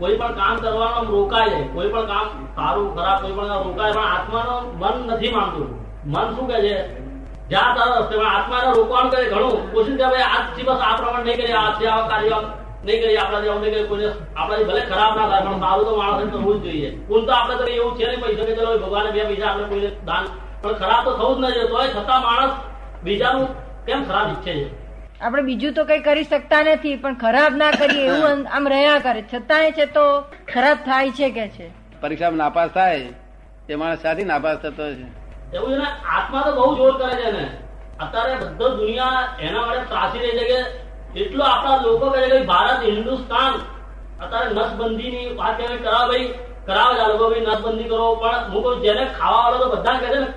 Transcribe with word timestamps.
કોઈ 0.00 0.16
પણ 0.16 0.34
કામ 0.34 0.56
કરવાનું 0.56 1.10
રોકાય 1.12 1.50
છે 1.50 1.62
કોઈ 1.74 1.88
પણ 1.88 2.06
કામ 2.06 2.26
સારું, 2.56 2.88
ખરાબ, 2.96 3.18
કોઈ 3.22 3.32
પણ 3.32 3.64
રોકાય, 3.66 3.92
પણ 3.92 4.08
આત્માનો 4.14 4.54
મન 4.80 4.96
નથી 5.10 5.32
માનતું. 5.34 5.68
મન 6.04 6.26
શું 6.36 6.46
કે 6.48 6.58
છે? 6.64 6.74
જ્યાં 7.50 7.74
તારા 7.76 8.00
રસ્તે, 8.00 8.16
પણ 8.16 8.26
આત્માને 8.26 8.68
રોકવાનું 8.76 9.10
કરે 9.10 9.24
ઘણું. 9.24 9.72
કોશિશ 9.72 9.98
કે 10.00 10.06
ભાઈ, 10.12 10.26
આજથી 10.36 10.62
બસ 10.62 10.80
આ 10.86 10.96
પ્રમાણે 10.96 11.24
નહીં 11.24 11.38
કરીએ, 11.40 11.56
આજથી 11.56 11.86
આવા 11.86 12.08
કાર્ય 12.08 12.36
નહીં 12.84 13.00
કરીએ, 13.02 13.18
આપણા 13.18 13.40
જેવું 13.40 13.60
નહીં 13.60 13.72
કરીએ, 13.72 13.86
કોઈને 13.86 14.08
આપણાથી 14.36 14.64
ભલે 14.64 14.80
ખરાબ 14.80 15.12
ના 15.16 15.28
થાય, 15.28 15.42
પણ 15.46 15.60
સારું 15.60 15.84
તો 15.84 15.96
માણસને 15.96 16.30
કરવું 16.30 16.62
જ 16.62 16.64
જોઈએ. 16.64 16.90
કોણ 17.08 17.26
તો 17.26 17.32
આપણે 17.32 17.56
તો 17.56 17.64
એવું 17.64 17.92
છે 17.98 18.04
નહીં, 18.06 18.20
પૈસા 18.20 18.44
કે 18.44 18.52
ચલો 18.54 18.78
ભગવાને 18.78 19.10
બે 19.10 19.24
પૈસા 19.24 19.48
આપણે 19.48 19.64
કોઈને 19.64 19.90
દાન. 20.06 20.24
પણ 20.62 20.72
ખરાબ 20.72 21.00
તો 21.04 21.10
થવું 21.12 21.36
જ 21.36 21.40
નહીં 21.40 21.54
જોઈએ. 21.54 21.68
તોય 21.72 21.88
છતાં 21.88 22.20
માણસ 22.22 22.52
બીજાનું 23.04 23.46
કેમ 23.86 24.00
ખરાબ 24.04 24.26
ઈચ્છે 24.28 24.52
છે? 24.60 24.68
આપણે 25.20 25.42
બીજું 25.42 25.74
તો 25.74 25.84
કઈ 25.84 26.00
કરી 26.00 26.24
શકતા 26.24 26.62
નથી 26.64 26.96
પણ 26.96 27.16
ખરાબ 27.16 27.52
ના 27.54 27.70
કરીએ 27.72 28.04
એવું 28.08 28.44
આમ 28.48 28.68
રહ્યા 28.68 29.00
કરે. 29.00 29.22
છતાંય 29.32 29.70
છે 29.72 29.86
તો 29.86 30.04
ખરાબ 30.52 30.78
થાય 30.84 31.10
છે 31.12 31.28
કે 31.30 31.46
છે? 31.48 31.66
પરીક્ષામાં 32.02 32.38
નાપાસ 32.38 32.70
થાય 32.70 33.08
એ 33.68 33.74
માણસ 33.76 34.02
સાથી 34.02 34.24
નાપાસ 34.24 34.58
થતો 34.58 34.86
છે. 34.92 35.06
એવું 35.52 35.82
આત્મા 36.10 36.42
તો 36.46 36.52
બહુ 36.52 36.70
જોર 36.76 36.92
કરે 36.98 37.12
છે 37.16 37.28
ને. 37.32 37.44
અત્યારે 37.98 38.34
બધો 38.44 38.66
દુનિયા 38.76 39.22
એના 39.40 39.66
માટે 39.66 39.84
ત્રાસી 39.86 40.22
રહી 40.24 40.38
છે 40.38 40.44
કે 40.50 40.58
એટલો 41.16 41.44
આપણા 41.44 41.82
લોકો 41.82 42.06
કહે 42.10 42.20
છે 42.24 42.30
કે 42.34 42.40
ભારત 42.46 42.80
હિન્દુસ્તાન 42.88 43.54
અત્યારે 44.20 44.48
નસબંધીની 44.52 45.28
વાત 45.36 45.54
કેવી 45.58 45.80
કરાવ 45.84 46.04
ભાઈ. 46.08 46.28
કરાવે 46.66 46.94
છે 46.98 47.06
લોકો 47.12 47.24
ભાઈ 47.30 47.46
નસબંધી 47.46 47.88
કરો 47.88 48.06
પણ 48.16 48.50
હું 48.52 48.62
કહું 48.64 48.82
જેને 48.82 49.02
ખાવા 49.14 49.40
વાળો 49.44 49.58
તો 49.62 49.68
બધા 49.76 49.96
કહે 50.00 50.08
છે 50.08 50.20
ને. 50.20 50.28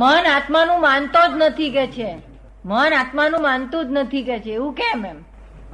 મન 0.00 0.24
આત્માનું 0.34 0.80
માનતો 0.80 1.20
જ 1.30 1.32
નથી 1.40 1.70
કે 1.70 1.86
છે. 1.96 2.10
મન 2.64 2.92
આત્માનું 2.94 3.42
માનતું 3.42 3.84
જ 3.84 3.88
નથી 3.90 4.22
કે 4.22 4.38
છે 4.38 4.50
એવું 4.50 4.72
કેમ 4.72 5.06
એમ? 5.06 5.16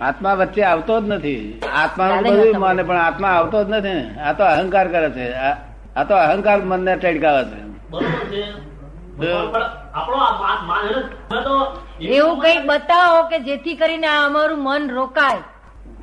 આત્મા 0.00 0.34
વચ્ચે 0.34 0.62
આવતો 0.62 1.00
જ 1.00 1.08
નથી. 1.08 1.60
આત્માનું 1.74 2.24
ચાલે 2.24 2.30
બધું 2.30 2.60
માને 2.60 2.82
પણ 2.82 2.96
આત્મા 2.96 3.28
આવતો 3.28 3.64
જ 3.64 3.68
નથી. 3.68 3.88
ને. 3.88 4.14
આ 4.20 4.32
તો 4.32 4.44
અહંકાર 4.44 4.88
કરે 4.88 5.10
છે. 5.10 5.32
આ 5.32 5.56
આ 5.96 6.04
તો 6.04 6.14
અહંકાર 6.14 6.62
મનને 6.62 6.96
ટડકાવે 6.96 7.44
છે. 7.44 7.68
એવું 12.04 12.38
કંઈક 12.40 12.66
બતાવો 12.66 13.22
કે 13.22 13.38
જેથી 13.38 13.74
કરીને 13.74 14.06
અમારું 14.06 14.64
મન 14.64 14.90
રોકાય. 14.90 15.36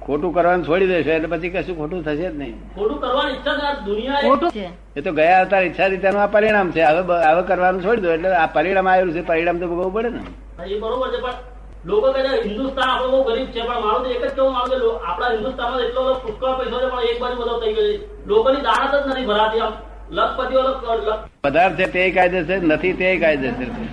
ખોટું 0.02 0.34
કરવાનું 0.34 0.68
છોડી 0.68 0.88
દેશે 0.88 1.12
એટલે 1.12 1.28
પછી 1.28 1.50
કશું 1.50 1.78
ખોટું 1.78 2.04
થશે 2.04 2.30
જ 2.30 2.38
નહીં. 2.38 2.76
ખોટું 2.76 3.02
કરવાની 3.02 3.32
ઈચ્છા 3.32 3.52
છે 3.54 3.86
દુનિયા 3.86 4.20
એ- 4.20 4.28
ખોટું 4.28 4.52
છે. 4.52 4.70
એ 4.98 5.02
તો 5.02 5.12
ગયા 5.12 5.40
અવતાર 5.40 5.64
ઈચ્છા 5.64 5.86
હતી 5.86 5.98
તેનું 5.98 6.22
આ 6.22 6.28
પરિણામ 6.28 6.72
છે. 6.72 6.82
હવે 6.82 7.32
હવે 7.32 7.42
કરવાનું 7.42 7.84
છોડી 7.84 8.02
દો 8.02 8.12
એટલે 8.12 8.36
આ 8.36 8.46
પરિણામ 8.46 8.90
આવેલું 8.90 9.14
છે. 9.14 9.22
પરિણામ 9.22 9.58
તો 9.58 9.68
ભોગવવું 9.68 9.94
પડે 9.94 10.10
ને. 10.10 10.20
એ 10.64 10.80
બરોબર 10.80 11.18
છે 11.18 11.22
પણ 11.22 11.34
લોકો 11.86 12.12
કહે 12.12 12.24
છે 12.24 12.48
હિન્દુસ્તાન 12.48 12.90
આપણો 12.90 13.08
બહુ 13.08 13.24
ગરીબ 13.24 13.46
છે. 13.46 13.62
પણ 13.62 13.86
મારું 13.86 14.04
તો 14.04 14.10
એક 14.10 14.26
જ 14.26 14.30
કેવું 14.30 14.54
માનું 14.54 15.00
કે 15.00 15.06
આપણા 15.06 15.28
હિન્દુસ્તાનમાં 15.28 15.82
એટલો 15.82 16.04
બધો 16.04 16.14
પુષ્કળ 16.14 16.58
પૈસો 16.58 16.80
છે 16.80 16.92
પણ 16.92 17.02
એક 17.02 17.22
બાજુ 17.22 17.36
બધો 17.36 17.60
થઈ 17.60 17.74
ગયો 17.74 17.94
છે. 17.94 18.26
લોકોની 18.26 18.62
દાણત 18.62 19.06
જ 19.06 19.08
નથી 19.08 19.26
ભરાતી 19.26 19.60
આમ. 19.60 19.74
લખપતિઓ 20.10 20.62
લખ- 20.62 21.06
લખ- 21.06 21.30
પદાર્થ 21.44 21.76
છે 21.76 21.86
તે 21.86 22.12
કાયદેસર 22.12 22.62
નથી 22.62 22.94
તે 22.94 23.18
કાયદેસર. 23.18 23.64
છે 23.64 23.90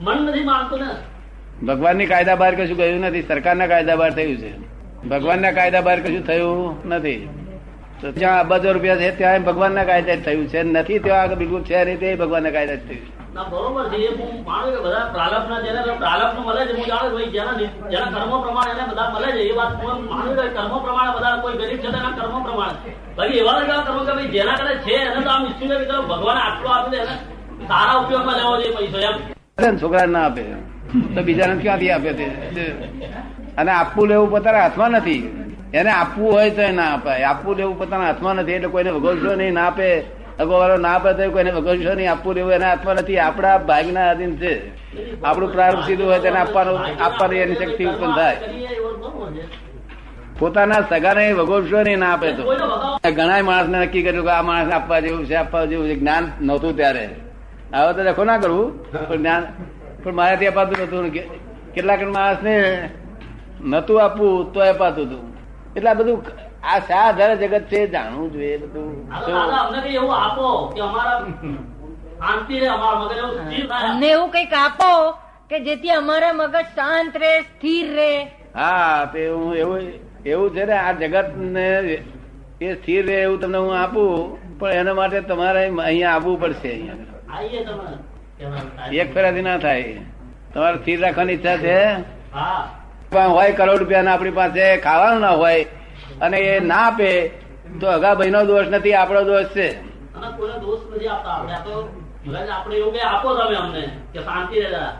મન 0.00 0.22
નથી 0.22 0.40
માનતું 0.40 0.78
ને. 0.78 1.66
ભગવાનની 1.66 2.06
કાયદા 2.06 2.36
બહાર 2.36 2.54
કશું 2.54 2.76
ગયું 2.76 3.00
નથી 3.00 3.22
સરકારના 3.22 3.66
કાયદા 3.66 3.96
બહાર 3.96 4.14
થયું 4.14 4.36
છે. 4.36 4.58
ભગવાનના 5.08 5.52
કાયદા 5.52 5.80
બહાર 5.80 6.00
કશું 6.00 6.26
થયું 6.26 6.88
નથી. 6.88 7.28
તો 8.00 8.12
જ્યાં 8.12 8.40
અબજો 8.40 8.72
રૂપિયા 8.72 8.96
છે 8.96 9.16
ત્યાં 9.16 9.42
ભગવાનના 9.42 9.84
કાયદા 9.84 10.14
જ 10.14 10.24
થયું 10.24 10.48
છે. 10.48 10.62
નથી 10.62 10.98
ત્યાં 10.98 11.22
આગળ 11.22 11.34
બિલકુલ 11.34 11.62
છે 11.62 11.84
નહીં 11.84 11.98
તે 11.98 12.14
ભગવાનના 12.14 12.50
કાયદા 12.50 12.74
જ 12.74 12.88
થયું 12.88 13.23
બરોબર 13.34 13.90
છે 13.90 14.08
હું 14.18 14.44
માનું 14.46 14.70
કે 14.74 14.80
બધા 14.84 15.10
પ્રાલબ્ધના 15.14 15.62
જેને 15.64 15.80
પ્રાલભ 15.98 16.38
મળે 16.46 16.62
છે, 16.66 16.72
હું 16.78 16.86
જાણું 16.86 17.12
ભાઈ, 17.14 17.30
જેના 17.30 17.54
જેના 17.92 18.10
કર્મ 18.14 18.32
પ્રમાણે 18.44 18.72
એને 18.74 18.84
બધા 18.90 19.10
મળે 19.14 19.28
છે, 19.36 19.42
એ 19.50 19.56
વાત 19.58 19.72
હું 19.82 20.04
માનું 20.10 20.34
કે 20.38 20.44
કર્મ 20.56 20.72
પ્રમાણે 20.84 21.12
બધા, 21.16 21.40
કોઈ 21.42 21.56
ગરીબ 21.60 21.80
છે 21.82 21.90
તેના 21.94 22.12
કર્મ 22.18 22.42
પ્રમાણે. 22.46 22.78
બાકી 23.16 23.38
એવા 23.38 23.58
લગાવ 23.60 23.80
કર્મ 23.86 24.00
કે 24.06 24.12
ભાઈ, 24.12 24.32
જેના 24.36 24.54
કદાચ 24.54 24.78
છે, 24.86 24.94
એને 24.94 25.20
તો 25.24 25.30
આમ 25.30 25.46
ઈચ્છું 25.46 25.68
કે 25.68 25.96
ભગવાન 26.10 26.38
આટલો 26.38 26.68
આપી 26.68 26.90
દે, 26.90 26.96
એને 26.96 27.14
સારા 27.68 28.00
ઉપયોગમાં 28.02 28.36
લેવો 28.36 28.56
જોઈએ 28.56 28.74
પૈસો, 28.76 28.98
એમ. 28.98 29.76
છોકરા 29.78 30.06
ના 30.06 30.26
આપે. 30.26 30.42
તો 31.14 31.22
બીજાને 31.22 31.54
ક્યાંથી 31.62 31.90
આપે 31.90 32.12
તે? 32.12 32.26
અને 33.56 33.70
આપવું 33.72 34.08
લેવું 34.08 34.30
પોતાના 34.30 34.62
હાથમાં 34.62 34.90
નથી. 34.90 35.22
એને 35.74 35.90
આપવું 35.90 36.32
હોય 36.32 36.50
તો 36.50 36.62
ના 36.72 36.92
અપાય. 36.94 37.24
આપવું 37.24 37.56
લેવું 37.56 37.78
પોતાના 37.78 38.04
હાથમાં 38.04 38.36
નથી, 38.36 38.52
એટલે 38.52 38.68
કોઈને 38.68 38.90
ભગવશો 38.92 39.34
નહીં, 39.34 39.54
ના 39.54 39.66
આપે. 39.66 39.88
અગોવાળો 40.40 40.76
ના 40.84 40.94
આપે 40.96 41.10
તો 41.18 41.30
કોઈને 41.34 41.50
ભગવશો 41.56 41.92
નહીં 41.98 42.10
આપવું 42.12 42.38
એવું 42.40 42.52
એને 42.56 42.66
હાથમાં 42.70 42.96
નથી. 43.00 43.18
આપણા 43.26 43.58
ભાગના 43.68 44.08
અધીન 44.12 44.32
છે. 44.42 44.52
આપણું 45.24 45.52
પ્રારંભ 45.54 45.84
સીધું 45.86 46.06
હોય 46.08 46.20
તેને 46.24 46.38
આપવાનું 46.38 46.78
આપવાની 47.06 47.42
એની 47.44 47.58
શક્તિ 47.60 47.84
ઉત્પન્ન 47.90 48.12
થાય. 48.18 48.36
પોતાના 50.38 50.82
સગાને 50.90 51.24
ભગવશો 51.40 51.78
નહીં 51.86 52.00
ના 52.02 52.12
આપે 52.14 52.28
તો 52.38 52.42
ઘણા 53.16 53.42
માણસને 53.48 53.76
નક્કી 53.82 54.04
કર્યું 54.06 54.26
કે 54.26 54.32
આ 54.38 54.42
માણસ 54.48 54.72
આપવા 54.72 55.00
જેવું 55.04 55.24
છે, 55.28 55.34
આપવા 55.42 55.64
જેવું 55.70 55.86
છે. 55.88 55.94
જ્ઞાન 56.00 56.24
નહોતું 56.46 56.72
ત્યારે. 56.78 57.04
હવે 57.74 57.92
તો 57.96 58.00
દેખો 58.06 58.22
ના 58.24 58.38
કરવું, 58.42 58.68
પણ 59.08 59.18
જ્ઞાન 59.22 59.42
પણ 60.02 60.14
મારાથી 60.18 60.50
અપાતું 60.52 60.76
નતું 60.84 61.04
કેટલાક 61.74 62.02
માણસને 62.16 62.54
નતું 63.72 63.96
આપવું, 64.04 64.52
તો 64.52 64.58
અપાતું 64.60 65.04
હતું. 65.06 65.22
એટલે 65.76 65.88
આ 65.90 65.98
બધું 66.00 66.18
આ 66.64 66.78
શા 66.88 67.02
આધારે 67.06 67.34
જગત 67.42 67.64
છે 67.70 67.80
જાણવું 67.94 68.28
જોઈએ 68.32 68.56
બધું. 68.58 68.88
અમને 69.12 69.78
કઈ 69.84 69.96
એવું 69.96 70.14
આપો 70.18 70.46
કે 70.74 70.80
અમારા 70.80 71.18
અમને 73.82 74.06
એવું 74.08 74.30
કંઈક 74.30 74.54
આપો 74.54 74.90
કે 75.50 75.56
જેથી 75.66 75.94
અમારા 75.98 76.32
મગજ 76.32 76.66
શાંત 76.76 77.12
રહે 77.16 77.32
સ્થિર 77.42 77.86
રહે. 77.96 78.12
હા 78.54 79.04
તે 79.12 79.20
હું 79.28 79.56
એવું 79.56 79.82
એવું 80.26 80.48
છે 80.54 80.64
ને 80.64 80.76
આ 80.78 80.92
જગત 80.94 81.28
ને 81.54 81.66
એ 82.60 82.74
સ્થિર 82.74 83.02
રહે 83.06 83.16
એવું 83.22 83.38
તમને 83.40 83.58
હું 83.58 83.74
આપું 83.76 84.10
પણ 84.58 84.80
એના 84.80 84.94
માટે 84.94 85.20
તમારે 85.30 85.62
અહીંયા 85.66 86.14
આવવું 86.16 86.36
પડશે 86.40 86.68
અહીંયા. 86.70 86.98
એક 89.00 89.08
ફેરાથી 89.14 89.46
ના 89.48 89.58
થાય. 89.58 90.02
તમારે 90.54 90.76
સ્થિર 90.78 90.98
રાખવાની 91.00 91.34
ઈચ્છા 91.34 91.58
છે? 91.58 91.76
હોય 93.28 93.52
કરોડ 93.52 93.78
રૂપિયા 93.80 94.12
આપણી 94.12 94.36
પાસે 94.40 94.64
ખાવાનું 94.84 95.20
ના 95.20 95.36
હોય 95.42 95.64
અને 96.20 96.38
એ 96.38 96.60
ના 96.60 96.76
આપે 96.76 97.28
તો 97.80 97.86
અગાભાઈ 97.86 98.30
નો 98.30 98.44
દોષ 98.44 98.66
નથી 98.68 98.94
આપણો 98.94 99.22
દોષ 99.22 99.44
છે. 99.44 99.68
મગજ 102.26 102.92
કે 102.92 103.00
આપો 103.00 103.34
તમે 103.34 103.56
અમને 103.56 103.82
કે 104.12 104.20
શાંતિ 104.20 104.60
રહે 104.60 104.68
જરા. 104.68 104.92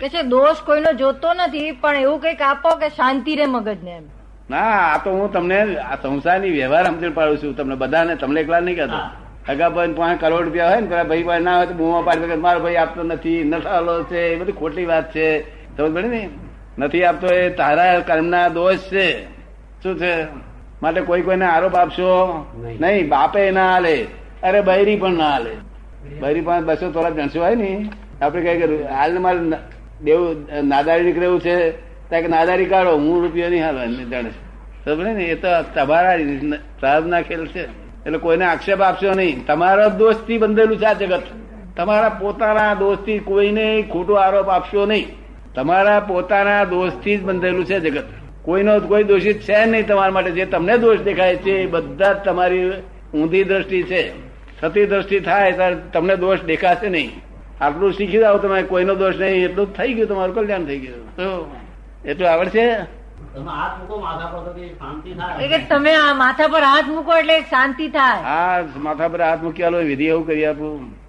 કે 0.00 0.08
છે 0.08 0.22
દોષ 0.22 0.56
કોઈનો 0.66 0.92
જોતો 0.92 1.32
નથી 1.32 1.72
પણ 1.72 1.96
એવું 1.96 2.20
કંઈક 2.20 2.42
આપો 2.42 2.68
કે 2.68 2.88
શાંતિ 2.88 3.36
રહે 3.36 3.46
મગજને 3.46 3.90
એમ. 3.90 4.02
ના 4.50 4.58
આ 4.94 4.98
તો 5.04 5.10
હું 5.10 5.32
તમને 5.32 5.76
આ 5.76 5.96
સંસારની 5.96 6.50
વ્યવહાર 6.50 6.86
સમજણ 6.86 7.12
પાડું 7.12 7.38
છું. 7.38 7.56
તમને 7.56 7.74
બધાને 7.74 8.16
તમને 8.16 8.40
એકલા 8.40 8.60
નહીં 8.60 8.76
કહેતો. 8.76 8.98
અગાભાઈ 9.48 9.92
પાંચ 9.92 10.20
કરોડ 10.20 10.44
રૂપિયા 10.44 10.68
હોય 10.68 10.80
ને 10.80 10.86
પેલા 10.86 11.04
ભાઈ 11.04 11.22
પાસે 11.22 11.42
ના 11.42 11.56
હોય 11.56 11.66
તો 11.66 11.74
બુમા 11.74 12.02
પાડી 12.02 12.36
મારો 12.36 12.60
ભાઈ 12.60 12.76
આપતો 12.76 13.02
નથી 13.02 13.44
નસાલો 13.44 14.02
છે 14.02 14.20
એ 14.32 14.36
બધી 14.36 14.52
ખોટી 14.52 14.84
વાત 14.84 15.14
છે. 15.14 15.28
સમજ 15.76 15.94
પડી 15.94 16.08
ને? 16.08 16.30
નથી 16.78 17.04
આપતો 17.04 17.26
એ 17.26 17.50
તારા 17.50 18.00
કર્મના 18.00 18.48
દોષ 18.48 18.76
છે. 18.76 19.35
શું 19.82 19.98
છે? 19.98 20.24
માટે 20.82 21.00
કોઈ 21.00 21.22
કોઈને 21.22 21.44
આરોપ 21.44 21.74
આપશો? 21.74 22.46
નહીં. 22.80 23.08
બાપે 23.08 23.50
ના 23.50 23.72
હાલે. 23.72 24.06
અરે 24.42 24.60
બૈરી 24.60 24.96
પણ 24.96 25.12
ના 25.12 25.30
હાલે. 25.30 25.50
બૈરી. 26.20 26.40
પણ 26.40 26.64
બસો 26.64 26.90
થોડા 26.90 27.10
જણસો 27.10 27.40
હોય 27.40 27.54
ને. 27.54 27.90
આપડે 28.22 28.42
કઈ 28.42 28.60
કર્યું 28.60 28.88
હાલ 28.88 29.18
મારે 29.18 29.38
દેવું 30.04 30.46
નાદારી 30.62 31.04
નીકળેવું 31.04 31.40
છે. 31.40 31.70
ત્યાં 32.08 32.22
કે 32.22 32.28
નાદારી 32.28 32.64
કાઢો 32.64 32.96
હું 32.96 33.22
રૂપિયો 33.22 33.50
નહીં 33.50 33.64
હાલ 33.64 34.10
જાણે. 34.10 34.30
સમજે 34.84 35.12
ને? 35.12 35.24
એ 35.24 35.34
તો 35.34 35.48
તમારા 35.74 36.16
પ્રારંભના 36.80 37.22
ખેલ 37.22 37.46
છે. 37.46 37.64
એટલે 38.06 38.18
કોઈને 38.18 38.44
આક્ષેપ 38.44 38.80
આપશો 38.80 39.12
નહીં. 39.12 39.46
તમારા 39.46 39.88
દોષથી 39.88 40.38
બંધેલું 40.38 40.78
છે 40.78 40.84
આ 40.84 40.92
જગત. 40.92 41.22
તમારા 41.76 42.08
પોતાના 42.08 42.74
દોષથી 42.74 43.18
કોઈને 43.18 43.84
ખોટો 43.92 44.14
આરોપ 44.14 44.48
આપશો 44.48 44.86
નહીં. 44.86 45.06
તમારા 45.54 46.00
પોતાના 46.00 46.64
દોષથી 46.64 47.16
જ 47.16 47.24
બંધેલું 47.24 47.64
છે 47.64 47.80
જગત. 47.80 48.04
કોઈનો 48.46 48.78
કોઈ 48.80 49.04
દોષિત 49.04 49.40
છે 49.42 49.64
નહીં 49.66 49.86
તમારા 49.86 50.12
માટે. 50.12 50.30
જે 50.30 50.44
તમને 50.46 50.78
દોષ 50.78 50.98
દેખાય 51.00 51.36
છે 51.36 51.52
એ 51.62 51.66
બધા 51.66 52.12
જ 52.12 52.24
તમારી 52.24 52.64
ઊંધી 53.14 53.44
દ્રષ્ટિ 53.44 53.82
છે. 53.82 54.02
સતી 54.60 54.86
દ્રષ્ટિ 54.86 55.20
થાય 55.20 55.52
ત્યારે 55.52 55.76
તમને 55.92 56.16
દોષ 56.16 56.44
દેખાશે 56.50 56.88
નહીં. 56.88 57.10
આટલું 57.60 57.92
શીખી 57.92 58.18
જાઓ 58.18 58.38
તમે 58.38 58.62
કોઈનો 58.62 58.94
દોષ 58.94 59.16
નહીં. 59.20 59.44
એટલું 59.44 59.72
થઈ 59.76 59.94
ગયું 59.94 60.08
તમારું 60.08 60.34
કલ્યાણ 60.34 60.64
થઈ 60.64 60.78
ગયું. 60.78 61.16
તો? 61.16 61.30
એટલું 62.04 62.30
આવડશે 62.30 62.64
તમે 63.34 63.44
માથા 63.44 64.26
પર 64.26 64.40
તો 64.44 64.52
કે 64.52 64.68
શાંતિ 64.68 65.10
એ 65.10 65.14
થાય 65.14 65.48
કે 65.48 65.58
તમે 65.70 65.94
આ 65.94 66.12
માથા 66.14 66.48
પર 66.48 66.62
હાથ 66.62 66.88
મૂકો 66.88 67.16
એટલે 67.16 67.40
શાંતિ 67.40 67.88
થાય. 67.88 68.22
હા 68.22 68.62
માથા 68.76 69.08
પર 69.08 69.20
હાથ 69.20 69.42
મૂકી 69.42 69.62
વિધિ 69.84 70.06
એવું 70.06 70.26
કરી 70.26 70.44
આપું. 70.44 71.05